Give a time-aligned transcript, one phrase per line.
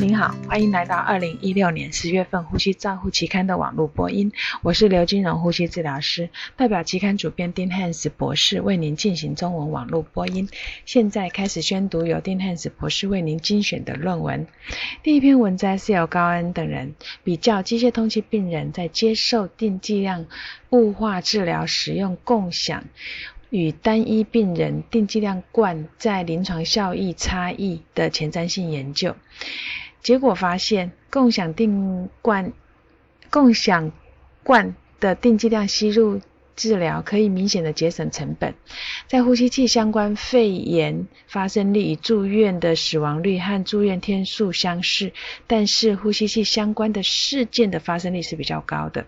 [0.00, 4.32] 您好，欢迎来到二零一六年十月份《呼吸照护期刊》的网络播音。
[4.62, 10.48] 我是刘金荣呼吸治疗师，代表期刊主编丁汉斯博士为您进行中文网络播音。
[10.84, 14.46] 现在开始宣读由丁汉斯博士为您精选的论文。
[15.02, 20.26] 第一篇文摘是由高恩等人比较机械通气病人在接受定剂量
[20.70, 22.84] 雾化治疗使用共享。
[23.50, 29.14] 与单一病人定剂量罐在临床效益差异的前瞻性研究
[30.04, 32.52] 结果发现，共享定灌、
[33.30, 33.90] 共享
[34.44, 36.20] 罐的定剂量吸入
[36.54, 38.54] 治疗可以明显的节省成本，
[39.08, 45.12] 在呼吸器相关肺炎发生率与住院的死亡率和住院天数相似，
[45.46, 49.06] 但是呼吸器相关的事件的发生率是比较高的。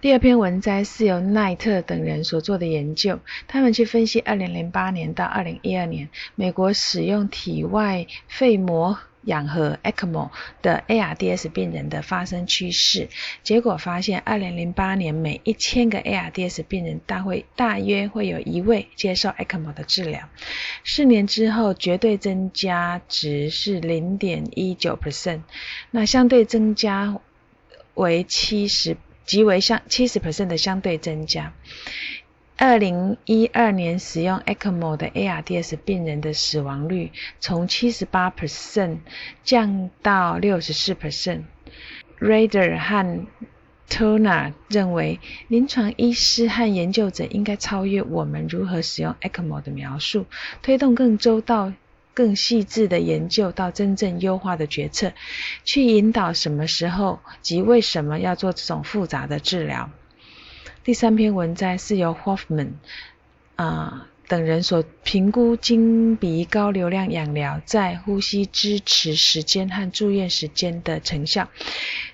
[0.00, 10.30] 第二篇文摘是由奈特等人所做的研究，他们去分析2008年到2012年美国使用体外肺膜氧和 （ECMO）
[10.62, 13.08] 的 ARDS 病人的发生趋势。
[13.42, 20.28] 结果发现，2008年每一千个 ARDS 病人大会大约会有一位接受 ECMO 的治疗。
[20.84, 25.42] 四年之后，绝对增加值是0.19%，
[25.90, 27.18] 那相对增加
[27.94, 28.96] 为70。
[29.26, 31.52] 即为相七十 percent 的相对增加。
[32.62, 38.98] 二零一二年使用 ECMO 的 ARDS 病人的死亡率从七十八 percent
[39.42, 41.44] 降到六十四 percent。
[42.18, 43.26] Rader 和
[43.88, 50.26] Turner 认为，临床医师和研究者应该超越我们如何使用 ECMO 的描述，
[50.60, 51.72] 推动更周到。
[52.12, 55.12] 更细致的研究到真正优化的决策，
[55.64, 59.90] 去引导什么时候及为什么要做这种复杂的治疗。
[60.82, 62.72] 第三篇文摘是由 Hoffman
[63.56, 71.48] 啊等人所评估经鼻高流量氧疗在呼吸支持时间和住院时间的成效。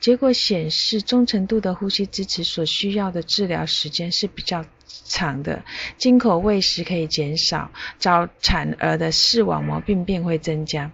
[0.00, 4.64] 结果显示，中程度的呼吸支持所需要的治疗时间是比较。
[5.04, 5.64] 长的
[5.98, 10.92] 经口喂食可以减少，早产儿的视网膜病变会增加，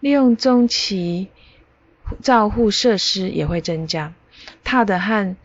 [0.00, 1.28] 利用中期
[2.22, 4.14] 照护设施也会增加。
[4.64, 5.36] 他的和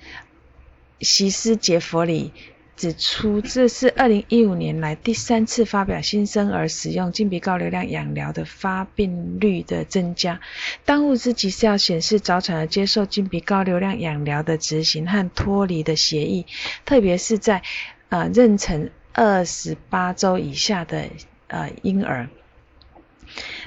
[1.00, 2.32] 席斯杰弗里
[2.76, 10.40] 指出，这是二零一五年来第三次发表新生儿使用经鼻高流量氧疗的发病率的增加。
[10.86, 16.46] 当务之急是要显示早产儿接受经鼻高流量氧疗的执行和脱离的协议，
[16.86, 17.62] 特别是在。
[18.08, 21.10] 呃，妊娠二十八周以下的
[21.48, 22.30] 呃婴儿、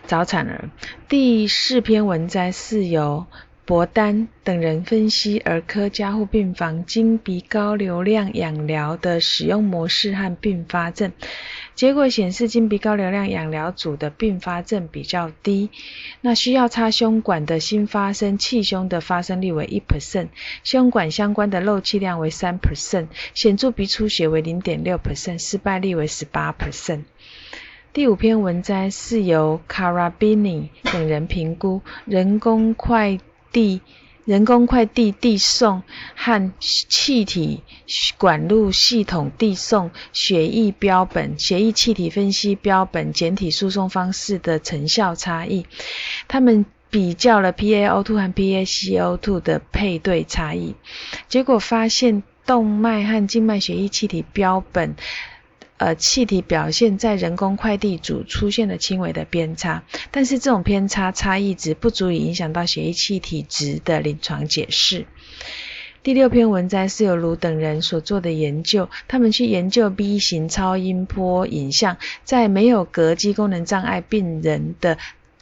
[0.07, 0.71] 早产儿。
[1.09, 3.27] 第四篇文摘是由
[3.69, 11.13] 博丹等人分析儿科加护病房经鼻高流量氧疗的使用模式和并发症。
[11.75, 15.69] 结果显示，经鼻高流量氧疗组的并发症比较低。
[16.23, 20.29] 那需要插胸管的新发生气胸的发生率为一 percent，
[20.65, 27.03] 胸管相关的漏气量为三 percent，显著鼻出血为零点六 percent，失败率为十八 percent。
[27.93, 33.19] 第五篇文摘是由 Carabini 等人评估人工快
[33.53, 33.81] 递。
[34.25, 35.83] 人工快递递送
[36.15, 37.63] 和气体
[38.19, 45.65] 管路系统递送血液标本、血液气体分析标本简体输送方式的成效差异。
[46.29, 50.75] 他们比较了 PaO2 和 PaCO2 的配对差异，
[51.31, 54.95] 结果发现动脉和静脉血液气体标本。
[55.79, 65.07] 呃，气体表现在人工快递组出现了轻微的偏差，但是这种偏差差异值不足以影响到血液气体值的临床解释。
[66.03, 74.99] 第六篇文摘是由卢等人所做的研究，他们去研究 B 型超音波影像在没有膈肌功能障碍病人的。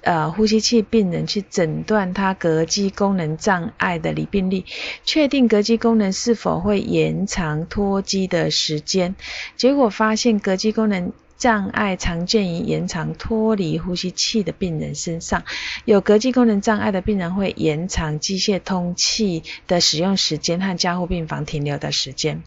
[0.07, 4.65] 呃，呼吸器病人去诊断他膈肌功能障碍的离病率，
[5.05, 9.17] 确定膈肌功能是否会延长脱肌的时间。
[9.57, 15.43] 结果发现，膈肌功能障碍常见于延长脱离呼吸器的病人身上。
[15.85, 22.45] 有膈肌功能障碍的病人会延长机械通气的使用时间和加护病房停留的时间。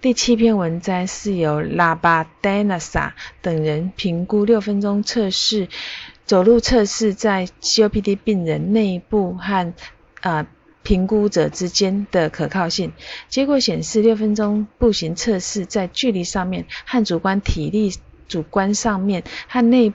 [0.00, 5.68] 第七篇文摘是由拉巴戴纳萨等人评估六分钟测试。
[6.24, 9.74] 走路测试在 COPD 病人内部和
[10.20, 10.46] 啊
[10.84, 12.92] 评估者之间的可靠性。
[13.28, 17.92] 结果显示，六分钟步行测试在距离上面和主观体力
[18.28, 19.92] 主观上面和内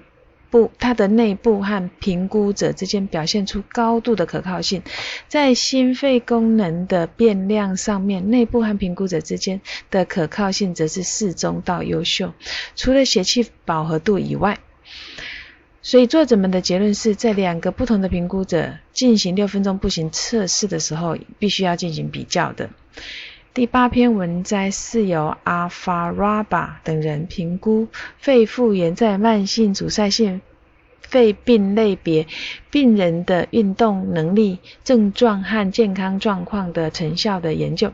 [0.53, 4.83] 部它的内部和评估者之间表现出高度的可靠性。
[5.27, 12.33] 在心肺功能的变量上面，内部和评估者之间的可靠性则是适中到优秀。
[12.75, 14.59] 除了血气饱和度以外。
[15.81, 22.69] 所以作者们的结论是在两个不同的评估者进行六分钟步行测试的时候，必须要进行比较的。
[23.53, 30.41] 第八篇文摘是由阿法拉巴等人评估肺复原在慢性阻塞性。
[31.03, 32.25] 肺病类别
[32.71, 37.93] 病人的运动能力、症状和健康状况的成效的研究，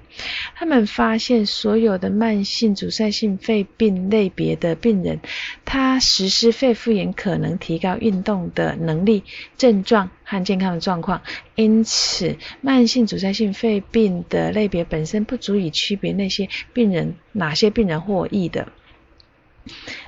[0.55, 5.19] 他们发现所有的慢性阻塞性肺病类别的病人，
[5.65, 9.23] 他实施肺复原可能提高运动的能力、
[9.57, 11.21] 症状和健康的状况。
[11.55, 18.69] 因此，慢性阻塞性肺病的类别本身不足以区别那些病人哪些病人获益的。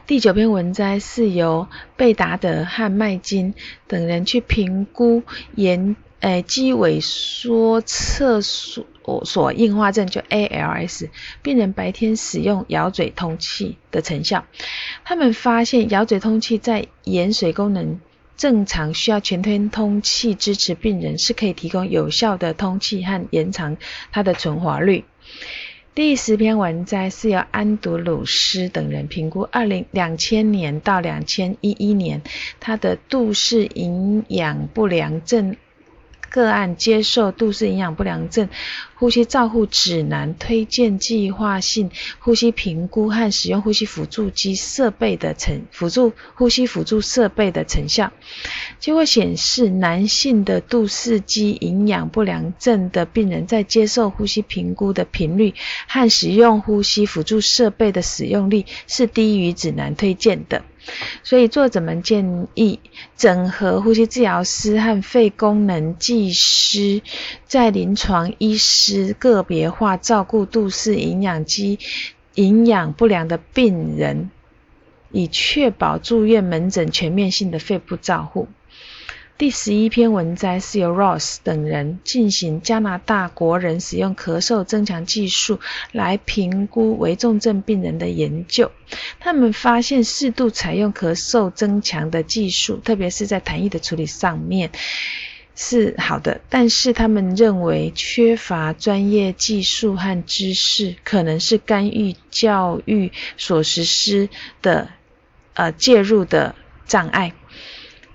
[0.07, 3.53] 第九篇文摘是由贝达德和麦金
[3.87, 5.23] 等人去评估
[5.55, 8.85] 延诶肌萎缩侧索
[9.25, 11.09] 索硬化症就 ALS
[11.41, 14.45] 病人白天使用咬嘴通气的成效。
[15.03, 17.99] 他们发现咬嘴通气在盐水功能
[18.37, 23.77] 正常、需要全天通气支持病人是可以提供有效的通气和延长
[24.11, 25.05] 它的存活率。
[25.93, 32.21] 第十篇文摘是由安德鲁斯等人评估二零两千年到两千一一年
[32.61, 35.57] 他的杜氏营养不良症。
[36.31, 38.47] 个案接受杜氏营养不良症
[39.01, 41.89] 呼吸照护指南推荐计划性
[42.19, 48.13] 呼吸评估和使用呼吸辅助机设备的成辅助呼吸辅助设备的成效，
[48.79, 55.55] 结果显示，男性的杜氏肌营养不良症的病人在接受呼吸评估的频率
[55.87, 60.61] 和使用呼吸辅助设备的使用率是低于指南推荐的。
[61.23, 62.79] 所以作者们建议
[63.15, 67.03] 整合呼吸治疗师和肺功能技师，
[67.45, 71.79] 在临床医师之个别化照顾杜氏营养机
[72.35, 74.29] 营养不良的病人，
[75.11, 78.49] 以确保住院门诊全面性的肺部照护。
[79.37, 85.59] 第十一篇文摘是由 Ross 等人进行加拿大国人使用咳嗽增强技术
[85.91, 88.71] 来评估危重症病人的研究。
[89.19, 94.69] 他们发现适度采用咳嗽增强的技术，特别是在痰液的处理上面
[95.55, 104.29] 是好的，但是他们认为缺乏专业技术和知识，可能是干预教育所实施
[104.61, 104.89] 的
[105.53, 106.55] 呃介入的
[106.87, 107.33] 障碍。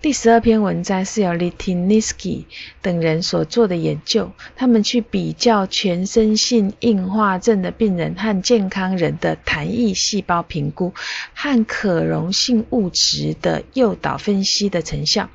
[0.03, 2.44] 第十二篇文章是由 Litinsky
[2.81, 10.93] 等人所做的研究，他们去比较全身性硬化症的病人和健康人的痰液细胞评估
[11.35, 15.29] 和可溶性物质的诱导分析的成效。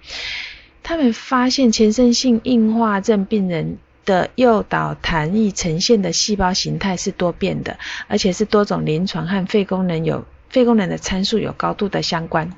[0.83, 12.51] 他们发现全身性硬化症病人的诱导痰液呈现的细胞形态是多变的，而且是多种临床和肺功能有肺功能的参数有高度的相关。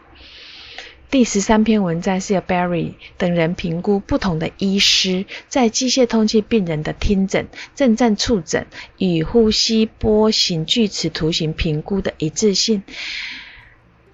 [1.12, 8.66] 第十三篇文章是由 Barry 等人评估不同的医师在机械通气病人的听诊、震颤触诊
[8.98, 12.82] 与呼吸波形锯齿图形评估的一致性。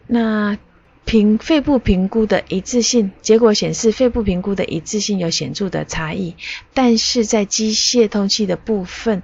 [0.07, 0.57] 那
[1.05, 6.35] 评肺部评估的一致性结果显示，肺部评估的一致性有显著的差异，
[6.73, 9.23] 但是在机械通气的部分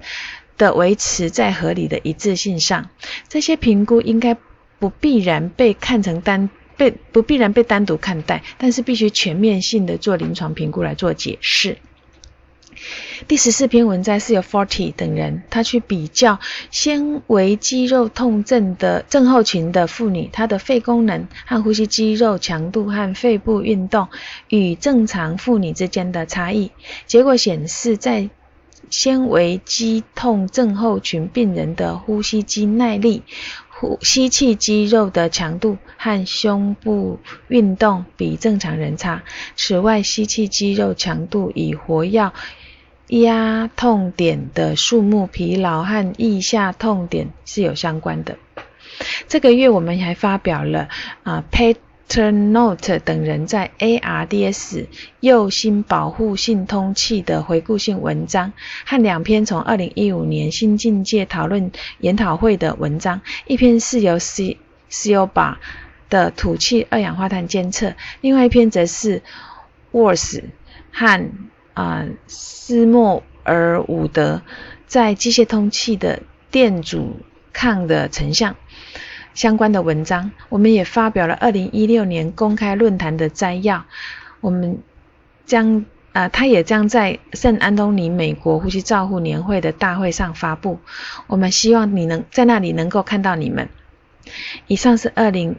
[0.58, 2.90] 的维持在合理的一致性上。
[3.30, 4.36] 这些评估应该
[4.80, 6.50] 不必然被看成单。
[6.78, 11.78] 被不必然被单独看待，但是必须全面性的做临床评估来做解释。
[13.28, 16.40] 第十四篇文摘是由 Forty 等人，他去比较
[16.72, 24.08] 纤维肌肉痛症的症候群的妇女，她的肺功能和呼吸肌肉强度和肺部运动
[24.50, 26.72] 与正常妇女之间的差异。
[27.06, 28.30] 结果显示，在
[28.90, 33.24] 纤维肌痛症候群病人的呼吸肌耐力。
[33.78, 39.24] 呼吸气肌肉的强度和胸部运动比正常人差。
[39.58, 42.32] 此外，吸气肌肉强度与活跃
[43.08, 48.38] 压痛点的数目、疲劳和腋下痛点是有相关的。
[49.28, 50.90] 这个月我们还发表了
[51.24, 51.76] 啊，Pet。
[52.08, 54.86] Turnote 等人在 ARDS
[55.22, 58.54] 右心保护性通气的回顾性文章
[58.86, 65.58] 和两篇从2015年新境界讨论研讨会的文章，一篇是由 C c o b
[66.08, 69.24] 的吐气二氧化碳监测，另外一篇则是
[69.92, 70.44] Worse
[70.92, 71.32] 和
[71.76, 74.42] 啊斯莫尔伍德
[74.88, 77.18] 在机械通气的电阻
[77.54, 78.56] 抗的成像。
[79.36, 83.86] 相关的文章，我们也发表了二零一六年公开论坛的摘要。
[84.40, 84.80] 我们
[85.46, 90.80] 将啊，他也将在圣安东尼美国呼吸照护年会的大会上发布。
[91.28, 93.68] 我们希望你能在那里能够看到你们。
[94.68, 95.58] 以上是二零